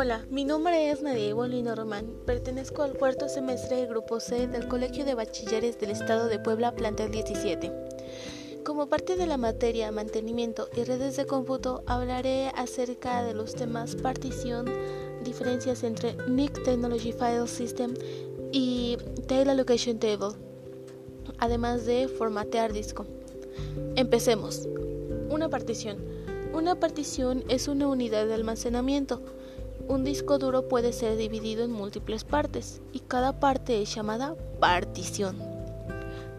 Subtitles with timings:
[0.00, 2.06] Hola, mi nombre es Nadia Bolino Román.
[2.24, 6.72] Pertenezco al cuarto semestre del Grupo C del Colegio de Bachilleres del Estado de Puebla,
[6.72, 7.72] plantel 17.
[8.64, 13.96] Como parte de la materia Mantenimiento y redes de cómputo, hablaré acerca de los temas
[13.96, 14.66] partición,
[15.24, 17.92] diferencias entre NIC Technology File System
[18.52, 20.38] y Tail Allocation Table,
[21.38, 23.04] además de formatear disco.
[23.96, 24.68] Empecemos.
[25.28, 25.98] Una partición.
[26.52, 29.20] Una partición es una unidad de almacenamiento
[29.88, 35.38] un disco duro puede ser dividido en múltiples partes y cada parte es llamada partición.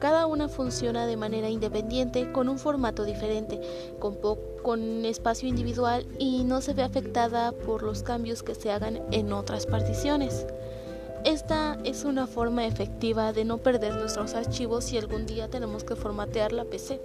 [0.00, 3.60] Cada una funciona de manera independiente con un formato diferente,
[3.98, 9.32] con, espacio individual y no se ve afectada por los cambios que se hagan en
[9.32, 10.46] otras particiones.
[11.24, 15.96] Esta es una forma efectiva de no perder nuestros archivos si algún día tenemos que
[15.96, 17.00] formatear la PC.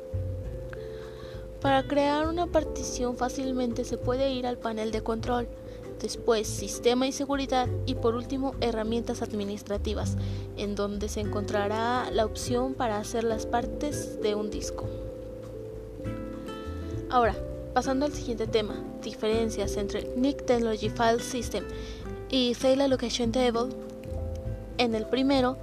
[1.61, 5.47] Para crear una partición fácilmente se puede ir al panel de control
[5.99, 10.17] después sistema y seguridad y por último herramientas administrativas,
[10.57, 14.85] en donde se encontrará la opción para hacer las partes de un disco.
[17.09, 17.35] Ahora,
[17.73, 21.63] pasando al siguiente tema, diferencias entre NIC Technology File System
[22.29, 23.69] y File Allocation Table.
[24.77, 25.57] En el primero,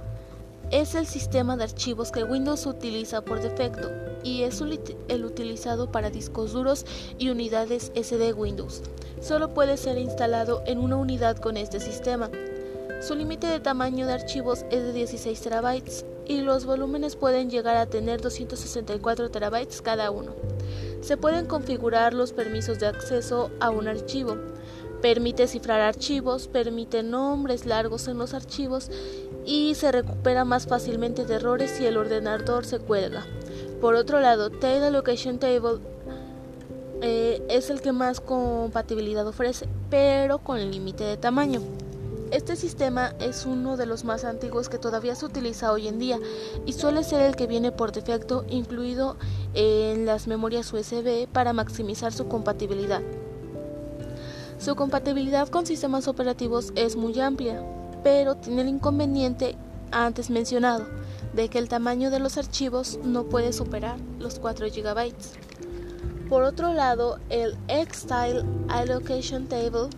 [0.71, 3.89] es el sistema de archivos que Windows utiliza por defecto
[4.23, 4.61] y es
[5.07, 6.85] el utilizado para discos duros
[7.17, 8.81] y unidades SD Windows
[9.21, 12.29] solo puede ser instalado en una unidad con este sistema.
[13.01, 17.77] Su límite de tamaño de archivos es de 16 terabytes y los volúmenes pueden llegar
[17.77, 20.33] a tener 264 terabytes cada uno.
[21.01, 24.37] Se pueden configurar los permisos de acceso a un archivo.
[25.01, 28.89] Permite cifrar archivos, permite nombres largos en los archivos
[29.45, 33.25] y se recupera más fácilmente de errores si el ordenador se cuelga.
[33.79, 35.79] Por otro lado, Tail Allocation Table
[37.01, 41.61] eh, es el que más compatibilidad ofrece, pero con límite de tamaño.
[42.31, 46.17] Este sistema es uno de los más antiguos que todavía se utiliza hoy en día
[46.65, 49.17] y suele ser el que viene por defecto incluido
[49.53, 53.01] en las memorias USB para maximizar su compatibilidad.
[54.61, 57.63] Su compatibilidad con sistemas operativos es muy amplia,
[58.03, 59.55] pero tiene el inconveniente
[59.89, 60.85] antes mencionado
[61.33, 65.13] de que el tamaño de los archivos no puede superar los 4 GB.
[66.29, 69.89] Por otro lado, el Xtile Allocation Table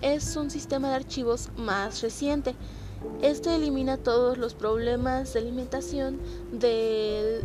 [0.00, 2.54] es un sistema de archivos más reciente.
[3.20, 6.18] Este elimina todos los problemas de limitación
[6.52, 7.42] del,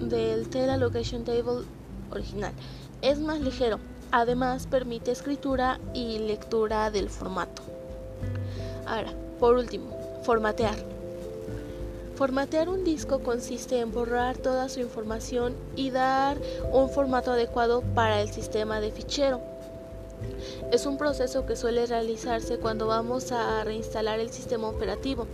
[0.00, 1.66] del Allocation Table
[2.10, 2.54] original.
[3.02, 3.80] Es más ligero,
[4.12, 7.62] además permite escritura y lectura del formato.
[8.86, 10.76] Ahora, por último, formatear.
[12.16, 16.36] Formatear un disco consiste en borrar toda su información y dar
[16.72, 19.40] un formato adecuado para el sistema de fichero.
[20.70, 25.26] Es un proceso que suele realizarse cuando vamos a reinstalar el sistema operativo.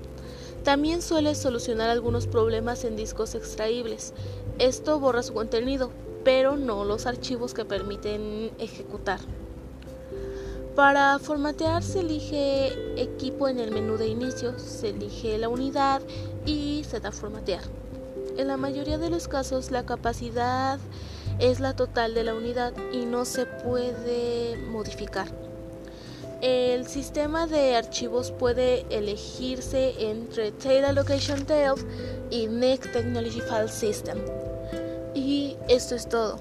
[0.62, 4.14] También suele solucionar algunos problemas en discos extraíbles.
[4.58, 5.90] Esto borra su contenido,
[6.26, 9.20] pero no los archivos que permiten ejecutar.
[10.74, 16.02] Para formatear se elige equipo en el menú de inicio, se elige la unidad
[16.44, 17.62] y se da formatear.
[18.36, 20.80] En la mayoría de los casos la capacidad
[21.38, 25.28] es la total de la unidad y no se puede modificar.
[26.42, 31.74] El sistema de archivos puede elegirse entre Tail Allocation Tail
[32.30, 34.18] y NIC Technology File System.
[35.16, 36.38] Y esto es todo.